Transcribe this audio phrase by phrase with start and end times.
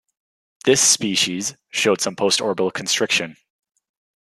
[0.65, 3.35] This species showed some postorbital constriction.